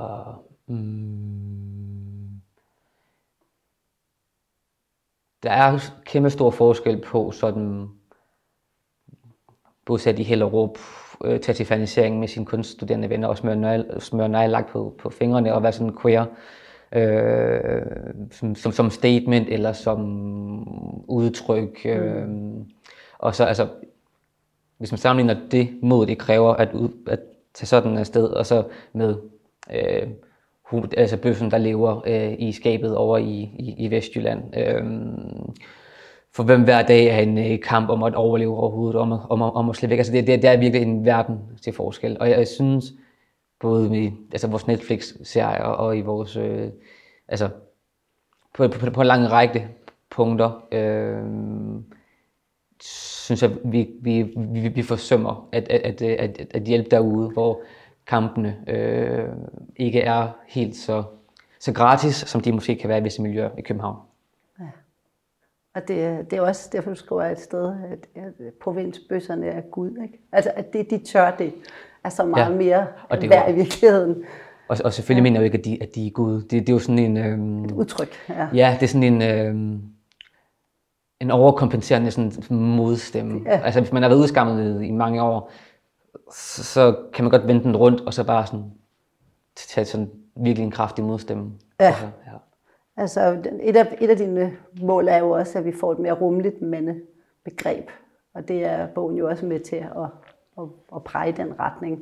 mm, 0.67 1.79
der 5.42 5.50
er 5.50 5.78
kæmpe 6.04 6.30
stor 6.30 6.50
forskel 6.50 7.00
på 7.00 7.30
sådan 7.30 7.88
bosat 9.87 10.18
i 10.18 10.23
Hellerup, 10.23 10.78
øh, 11.25 11.40
tage 11.40 11.56
til 11.56 11.66
fanisering 11.66 12.18
med 12.18 12.28
sine 12.28 12.47
kunststuderende 12.47 13.11
venner 13.11 13.28
og 13.28 13.38
smøre, 13.38 13.56
nøgle, 13.56 14.00
smøre 14.00 14.28
nejlagt 14.28 14.70
på, 14.70 14.94
på 14.99 15.11
fingrene 15.11 15.54
og 15.54 15.62
være 15.62 15.73
sådan 15.73 15.97
queer 16.02 16.25
øh, 16.92 17.82
som, 18.30 18.54
som, 18.54 18.73
som 18.73 18.90
statement 18.90 19.49
eller 19.49 19.73
som 19.73 20.00
udtryk. 21.09 21.80
Øh, 21.85 22.28
og 23.18 23.35
så 23.35 23.44
altså, 23.44 23.68
hvis 24.78 24.92
man 24.92 24.99
sammenligner 24.99 25.49
det 25.50 25.78
mod, 25.82 26.06
det 26.06 26.18
kræver 26.18 26.54
at, 26.54 26.73
ud, 26.73 26.88
at 27.06 27.20
tage 27.54 27.66
sådan 27.66 27.99
et 27.99 28.06
sted, 28.06 28.26
og 28.26 28.47
så 28.47 28.64
med 28.92 29.16
øh, 29.73 30.09
altså 30.97 31.17
bøffen, 31.17 31.50
der 31.50 31.59
lever 31.59 32.03
øh, 32.07 32.35
i 32.39 32.53
skabet 32.53 32.97
over 32.97 33.19
i, 33.19 33.50
i, 33.59 33.75
i 33.79 33.91
Vestjylland. 33.91 34.57
Øh, 34.57 34.85
for 36.35 36.43
hvem 36.43 36.65
hver 36.65 36.83
dag 36.83 37.07
er 37.07 37.19
en 37.19 37.39
øh, 37.39 37.61
kamp 37.61 37.91
om 37.91 38.03
at 38.03 38.15
overleve 38.15 38.57
overhovedet, 38.57 39.00
om 39.00 39.12
at, 39.12 39.21
om, 39.31 39.43
om 39.43 39.71
at 39.71 39.77
slippe 39.77 39.91
væk. 39.91 39.99
Altså 39.99 40.12
det, 40.12 40.27
det, 40.27 40.43
det 40.43 40.50
er 40.50 40.57
virkelig 40.57 40.83
en 40.83 41.05
verden 41.05 41.39
til 41.62 41.73
forskel. 41.73 42.17
Og 42.21 42.31
jeg, 42.31 42.39
jeg 42.39 42.49
synes, 42.49 42.85
både 43.61 44.05
i 44.05 44.12
altså 44.33 44.49
vores 44.49 44.67
Netflix-serier 44.67 45.65
og 45.65 45.99
i 45.99 46.00
vores, 46.00 46.37
øh, 46.37 46.69
altså 47.29 47.49
på, 48.55 48.69
på, 48.69 48.91
på 48.91 49.00
en 49.00 49.07
lang 49.07 49.31
række 49.31 49.69
punkter, 50.11 50.65
øh, 50.73 51.25
synes 52.83 53.43
jeg, 53.43 53.50
vi, 53.65 53.89
vi, 54.03 54.23
vi, 54.37 54.69
vi 54.69 54.83
forsømmer 54.83 55.49
at, 55.53 55.69
at, 55.69 56.03
at, 56.03 56.03
at, 56.03 56.47
at 56.50 56.62
hjælpe 56.62 56.91
derude, 56.91 57.29
hvor 57.29 57.61
kampene 58.11 58.57
øh, 58.67 59.29
ikke 59.76 60.00
er 60.00 60.29
helt 60.47 60.76
så, 60.76 61.02
så 61.61 61.73
gratis, 61.73 62.14
som 62.14 62.40
de 62.40 62.52
måske 62.52 62.76
kan 62.76 62.88
være 62.88 62.99
i 62.99 63.02
visse 63.02 63.23
miljøer 63.23 63.50
i 63.59 63.62
København. 63.62 63.97
Og 65.75 65.88
det, 65.88 66.05
er- 66.05 66.23
det 66.23 66.33
er 66.37 66.40
også 66.43 66.69
derfor, 66.73 66.90
du 66.90 66.97
skriver 66.97 67.23
et 67.23 67.40
sted, 67.40 67.75
at, 67.93 68.23
at 68.25 68.33
provinsbøsserne 68.62 69.47
er 69.47 69.61
Gud. 69.61 69.90
Ikke? 70.02 70.19
Altså, 70.33 70.52
at 70.57 70.73
det, 70.73 70.90
de 70.90 70.99
tør 70.99 71.31
det, 71.31 71.52
er 72.05 72.09
så 72.09 72.25
meget 72.25 72.45
Ja, 72.45 72.50
ja. 72.50 72.57
mere 72.57 72.87
og 73.11 73.21
det 73.21 73.31
værd 73.31 73.45
var- 73.45 73.52
i 73.52 73.55
virkeligheden. 73.55 74.25
Og, 74.69 74.76
og 74.85 74.93
selvfølgelig 74.93 75.21
ja. 75.21 75.23
mener 75.23 75.40
jeg 75.40 75.43
jo 75.43 75.45
ikke, 75.45 75.59
at 75.59 75.64
de, 75.64 75.79
at 75.83 75.95
de 75.95 76.07
er 76.07 76.11
Gud. 76.11 76.35
Det, 76.43 76.50
det 76.50 76.69
er 76.69 76.73
jo 76.73 76.79
sådan 76.79 76.99
en... 76.99 77.17
Øh, 77.17 77.76
Udtryk, 77.76 78.09
ja. 78.29 78.49
Ja, 78.55 78.76
det 78.81 78.83
er 78.83 78.88
sådan 78.88 79.02
en, 79.02 79.23
øh, 79.23 79.81
en 81.21 81.31
overkompenserende 81.31 82.11
sådan 82.11 82.33
modstemme. 82.50 83.40
Ja. 83.47 83.50
Ja. 83.59 83.64
Altså 83.64 83.81
hvis 83.81 83.93
man 83.93 84.02
har 84.02 84.09
været 84.11 84.21
udskammet 84.21 84.83
i 84.85 84.90
mange 84.90 85.23
år, 85.23 85.50
så, 86.33 86.64
så 86.64 86.97
kan 87.12 87.25
man 87.25 87.31
godt 87.31 87.47
vende 87.47 87.62
den 87.62 87.76
rundt, 87.76 88.00
og 88.00 88.14
så 88.14 88.25
bare 88.25 88.47
sådan 88.47 88.64
tage 89.57 89.85
sådan 89.85 90.11
virkelig 90.37 90.64
en 90.64 90.71
kraftig 90.71 91.05
modstemme. 91.05 91.52
Ja. 91.81 91.87
Altså, 91.87 92.05
ja. 92.05 92.37
Altså, 92.97 93.50
et 93.62 93.76
af, 93.76 93.97
et 94.00 94.11
af 94.11 94.17
dine 94.17 94.57
mål 94.83 95.09
er 95.09 95.19
jo 95.19 95.31
også, 95.31 95.59
at 95.59 95.64
vi 95.64 95.73
får 95.73 95.93
et 95.93 95.99
mere 95.99 96.12
rummeligt 96.12 96.62
mandebegreb. 96.62 97.90
Og 98.35 98.49
det 98.49 98.64
er 98.64 98.87
bogen 98.87 99.17
jo 99.17 99.29
også 99.29 99.47
med 99.47 99.61
til 99.61 99.76
at, 99.76 100.09
at, 100.59 100.64
at 100.95 101.05
præge 101.05 101.33
den 101.33 101.61
retning. 101.61 102.00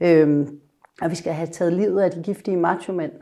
Øhm, 0.00 0.60
og 1.02 1.10
vi 1.10 1.14
skal 1.14 1.32
have 1.32 1.48
taget 1.48 1.72
livet 1.72 2.00
af 2.00 2.10
de 2.10 2.22
giftige 2.22 2.56
machomænd. 2.56 3.12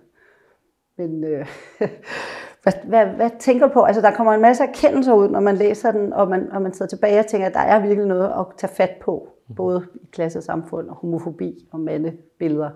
Men 0.96 1.24
øh, 1.24 1.46
hvad, 2.62 2.72
hvad, 2.84 3.06
hvad 3.06 3.30
tænker 3.38 3.66
du 3.66 3.72
på? 3.72 3.82
Altså, 3.82 4.02
der 4.02 4.10
kommer 4.10 4.32
en 4.32 4.40
masse 4.40 4.64
erkendelser 4.64 5.14
ud, 5.14 5.28
når 5.28 5.40
man 5.40 5.56
læser 5.56 5.92
den, 5.92 6.12
og 6.12 6.28
man, 6.28 6.52
og 6.52 6.62
man 6.62 6.72
sidder 6.72 6.96
tilbage 6.96 7.18
og 7.18 7.26
tænker, 7.26 7.46
at 7.46 7.54
der 7.54 7.60
er 7.60 7.80
virkelig 7.80 8.06
noget 8.06 8.32
at 8.38 8.46
tage 8.56 8.74
fat 8.74 8.96
på. 9.00 9.28
Både 9.56 9.86
i 9.94 10.06
klasse 10.12 10.38
og 10.38 10.42
samfund, 10.42 10.88
og 10.88 10.96
homofobi 10.96 11.68
og 11.72 11.80
mandebilleder. 11.80 12.70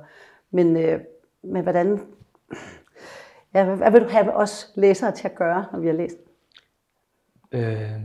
Men, 0.51 0.77
øh, 0.77 1.01
men 1.43 1.63
hvordan, 1.63 2.01
Ja, 3.55 3.75
hvad, 3.75 3.91
vil 3.91 4.01
du 4.01 4.09
have 4.09 4.35
os 4.35 4.73
læsere 4.75 5.13
til 5.13 5.29
at 5.29 5.35
gøre, 5.35 5.67
når 5.73 5.79
vi 5.79 5.87
har 5.87 5.95
læst? 5.95 6.17
Øh, 7.53 8.01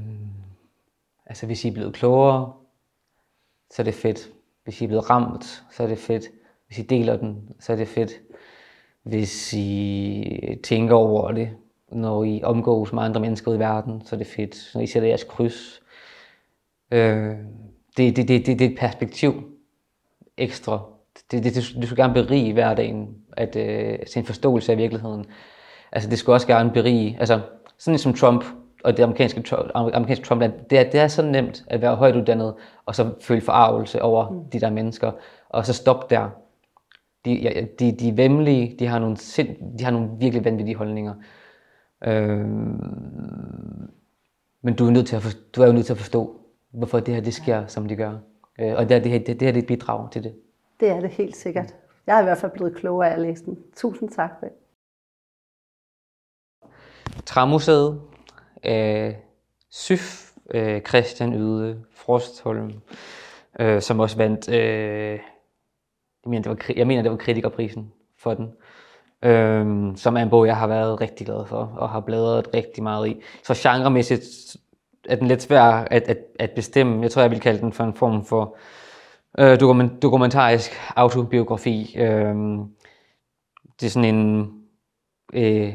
altså 1.26 1.46
hvis 1.46 1.66
I 1.66 1.68
er 1.68 1.74
blevet 1.74 1.94
klogere, 1.94 2.54
så 3.72 3.82
er 3.82 3.84
det 3.84 3.94
fedt. 3.94 4.32
Hvis 4.64 4.82
I 4.82 4.84
er 4.84 4.88
blevet 4.88 5.10
ramt, 5.10 5.64
så 5.72 5.84
er 5.84 5.88
det 5.88 5.98
fedt. 5.98 6.24
Hvis 6.68 6.80
I 6.80 6.82
deler 6.82 7.18
den, 7.18 7.50
så 7.60 7.74
er 7.74 7.76
det 7.76 7.88
fedt. 7.88 8.12
Hvis 9.04 9.54
I 9.54 10.60
tænker 10.64 10.96
over 10.96 11.32
det, 11.32 11.50
når 11.92 12.24
I 12.24 12.42
omgås 12.44 12.94
med 12.94 13.04
andre 13.04 13.22
mennesker 13.22 13.54
i 13.54 13.60
verden, 13.60 14.06
så 14.06 14.16
er 14.16 14.18
det 14.18 14.28
fedt. 14.28 14.72
Når 14.74 14.82
I 14.82 14.88
sætter 14.88 15.08
jeres 15.08 15.24
kryds. 15.24 15.84
Øh, 16.92 17.36
det, 17.98 18.16
det, 18.16 18.28
det, 18.28 18.46
det, 18.46 18.60
det 18.60 18.66
er 18.66 18.70
et 18.72 18.78
perspektiv 18.80 19.34
ekstra. 20.38 20.82
Det, 21.32 21.44
det, 21.44 21.56
det, 21.56 21.76
det 21.76 21.86
skal 21.86 21.98
gerne 21.98 22.14
berige 22.14 22.54
hverdagen, 22.54 23.16
at 23.38 23.56
øh, 23.56 24.00
se 24.08 24.20
en 24.20 24.26
forståelse 24.26 24.72
af 24.72 24.78
virkeligheden. 24.78 25.26
Altså, 25.92 26.10
det 26.10 26.20
skulle 26.20 26.36
også 26.36 26.48
gerne 26.48 26.72
berige. 26.72 27.18
Altså, 27.20 27.42
sådan 27.78 27.98
som 27.98 28.14
Trump 28.14 28.46
og 28.84 28.98
det 28.98 29.04
amerikanske, 29.04 29.56
amerikanske 29.76 30.26
Trump, 30.26 30.42
det 30.70 30.80
er, 30.80 30.84
det 30.84 31.00
er 31.00 31.08
så 31.08 31.22
nemt 31.22 31.64
at 31.68 31.82
være 31.82 31.96
højt 31.96 32.16
uddannet, 32.16 32.54
og 32.86 32.96
så 32.96 33.14
føle 33.22 33.42
forarvelse 33.42 34.02
over 34.02 34.30
mm. 34.30 34.50
de 34.50 34.60
der 34.60 34.70
mennesker, 34.70 35.12
og 35.50 35.66
så 35.66 35.74
stoppe 35.74 36.16
der. 36.16 36.30
De, 37.26 37.34
ja, 37.34 37.62
de, 37.80 37.92
de 37.92 38.10
er 38.10 38.14
vemmelige, 38.14 38.76
de 38.80 38.88
har 38.88 39.00
nogle, 39.00 39.18
sind, 39.18 39.78
de 39.80 39.84
har 39.84 39.92
nogle 39.92 40.10
virkelig 40.20 40.46
vanvittige 40.46 40.76
holdninger. 40.76 41.14
Øhm, 42.04 43.92
men 44.62 44.76
du 44.76 44.88
er, 44.88 44.92
nødt 44.92 45.08
til 45.08 45.16
at 45.16 45.22
forstå, 45.22 45.40
du 45.56 45.62
er 45.62 45.68
jo 45.68 45.74
nødt 45.74 45.86
til 45.86 45.94
at 45.94 46.00
forstå, 46.00 46.43
hvorfor 46.74 47.00
det 47.00 47.14
her 47.14 47.22
det 47.22 47.34
sker, 47.34 47.68
som 47.68 47.88
det 47.88 47.98
gør. 47.98 48.18
Øh, 48.60 48.74
og 48.76 48.90
det, 48.90 48.92
her, 48.92 49.00
det, 49.00 49.12
her, 49.12 49.20
det, 49.20 49.28
det 49.28 49.42
her 49.42 49.52
det 49.52 49.58
er 49.58 49.62
et 49.62 49.68
bidrag 49.68 50.12
til 50.12 50.24
det. 50.24 50.36
Det 50.80 50.90
er 50.90 51.00
det 51.00 51.10
helt 51.10 51.36
sikkert. 51.36 51.76
Jeg 52.08 52.18
er 52.18 52.22
i 52.22 52.24
hvert 52.24 52.38
fald 52.38 52.52
blevet 52.52 52.76
klogere 52.76 53.10
af 53.10 53.14
at 53.14 53.22
læse 53.22 53.46
den. 53.46 53.60
Tusind 53.76 54.10
tak 54.10 54.30
for 54.40 54.46
det. 54.46 54.56
Træmuseet, 57.26 58.02
øh, 58.66 59.14
Syf, 59.70 60.32
øh, 60.54 60.82
Christian 60.82 61.34
Yde, 61.34 61.84
Frostholm, 61.92 62.72
øh, 63.60 63.82
som 63.82 64.00
også 64.00 64.18
vandt, 64.18 64.50
øh, 64.50 65.20
jeg, 66.24 66.30
mener, 66.30 66.42
det 66.42 66.50
var, 66.50 66.74
jeg 66.76 66.88
mener, 66.88 67.02
det 67.02 67.12
var 67.12 67.18
kritikerprisen 67.18 67.92
for 68.18 68.34
den. 68.34 68.52
Øh, 69.24 69.98
som 69.98 70.18
er 70.18 70.22
en 70.22 70.30
bog, 70.30 70.48
jeg 70.48 70.58
har 70.58 70.68
været 70.68 71.02
rigtig 71.02 71.26
glad 71.26 71.46
for, 71.46 71.74
og 71.78 71.90
har 71.90 72.00
bladret 72.00 72.54
rigtig 72.54 72.84
meget 72.84 73.08
i. 73.08 73.22
Så 73.44 73.54
genremæssigt 73.54 74.56
er 75.10 75.16
den 75.16 75.28
lidt 75.28 75.42
svær 75.42 75.62
at, 75.62 76.04
at, 76.04 76.18
at 76.40 76.52
bestemme. 76.52 77.02
Jeg 77.02 77.12
tror, 77.12 77.22
jeg 77.22 77.32
vil 77.32 77.40
kalde 77.40 77.62
den 77.62 77.74
for 77.74 77.84
en 77.84 77.94
form 77.94 78.26
for 78.26 78.58
øh, 79.40 79.60
dokument, 79.60 80.02
dokumentarisk 80.02 80.72
autobiografi. 80.96 81.96
Øh, 81.98 82.36
det 83.80 83.86
er 83.86 83.90
sådan 83.90 84.16
en... 84.16 84.52
Øh, 85.34 85.74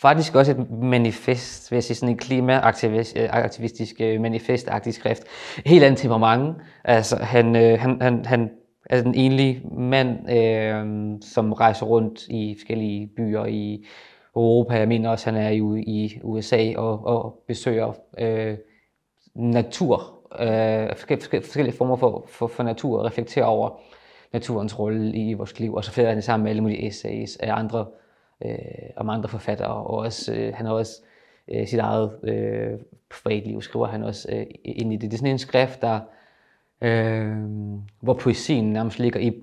faktisk 0.00 0.34
også 0.34 0.52
et 0.52 0.70
manifest, 0.70 1.70
vil 1.70 1.76
jeg 1.76 1.84
sige, 1.84 1.96
sådan 1.96 2.08
en 2.08 2.18
klimaaktivistisk 2.18 4.00
øh, 4.00 4.14
øh, 4.14 4.20
manifestagtig 4.20 4.94
skrift. 4.94 5.22
Helt 5.66 5.84
andet 5.84 6.00
temperament. 6.00 6.56
Altså, 6.84 7.16
han, 7.16 7.56
øh, 7.56 7.80
han, 7.80 8.02
han, 8.02 8.24
han 8.24 8.50
er 8.90 9.02
den 9.02 9.14
enlige 9.14 9.62
mand, 9.76 10.30
øh, 10.32 11.18
som 11.20 11.52
rejser 11.52 11.86
rundt 11.86 12.28
i 12.28 12.54
forskellige 12.58 13.10
byer 13.16 13.44
i 13.44 13.86
Europa. 14.36 14.74
Jeg 14.74 14.88
mener 14.88 15.10
også, 15.10 15.30
han 15.30 15.42
er 15.42 15.50
jo 15.50 15.74
i 15.74 16.20
USA 16.22 16.76
og, 16.76 17.06
og 17.06 17.42
besøger 17.46 17.92
øh, 18.18 18.56
natur, 19.34 20.20
øh, 20.40 20.96
forskellige, 20.96 21.42
forskellige 21.42 21.76
former 21.76 21.96
for, 21.96 22.24
for, 22.28 22.46
for 22.46 22.62
natur, 22.62 22.98
og 22.98 23.04
reflekterer 23.04 23.46
over 23.46 23.80
naturens 24.32 24.78
rolle 24.78 25.12
i 25.12 25.34
vores 25.34 25.60
liv, 25.60 25.74
og 25.74 25.84
så 25.84 25.92
fælder 25.92 26.12
han 26.12 26.22
sammen 26.22 26.44
med 26.44 26.50
alle 26.50 26.62
mulige 26.62 26.86
essays 26.86 27.36
af 27.36 27.54
andre, 27.54 27.86
øh, 28.44 28.54
om 28.96 29.10
andre 29.10 29.28
forfattere, 29.28 29.68
og 29.68 29.98
også, 29.98 30.34
øh, 30.34 30.54
han 30.54 30.66
har 30.66 30.72
også 30.72 31.02
øh, 31.48 31.66
sit 31.66 31.78
eget 31.78 32.18
øh, 32.22 32.78
privatliv, 33.10 33.62
skriver 33.62 33.86
han 33.86 34.02
også 34.02 34.28
øh, 34.32 34.46
ind 34.64 34.92
i 34.92 34.96
det. 34.96 35.10
Det 35.10 35.16
er 35.16 35.18
sådan 35.18 35.30
en 35.30 35.38
skrift, 35.38 35.82
der, 35.82 36.00
øh, 36.80 37.36
hvor 38.00 38.14
poesien 38.14 38.72
nærmest 38.72 38.98
ligger 38.98 39.20
i 39.20 39.42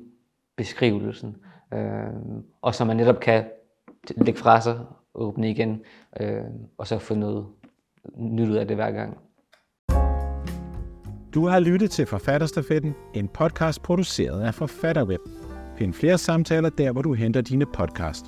beskrivelsen, 0.56 1.36
øh, 1.74 2.14
og 2.62 2.76
så 2.76 2.86
man 2.86 2.98
netop 2.98 3.20
kan 3.20 3.44
lægge 4.18 4.40
fra 4.40 4.62
sig, 4.62 4.80
åbne 5.16 5.50
igen, 5.50 5.82
øh, 6.20 6.42
og 6.78 6.88
så 6.88 7.00
få 7.00 7.16
noget 7.16 7.46
nyt 8.18 8.50
ud 8.50 8.56
af 8.56 8.68
det 8.68 8.76
hver 8.78 8.92
gang. 8.92 9.18
Du 11.34 11.48
har 11.48 11.60
lyttet 11.60 11.92
til 11.92 12.06
Forfatterstafetten, 12.06 12.96
en 13.14 13.28
podcast 13.28 13.84
produceret 13.84 14.42
af 14.42 14.54
Forfatterweb. 14.54 15.22
Find 15.78 15.94
flere 15.94 16.18
samtaler 16.18 16.70
der, 16.70 16.92
hvor 16.92 17.02
du 17.02 17.14
henter 17.14 17.42
dine 17.42 17.66
podcast. 17.66 18.26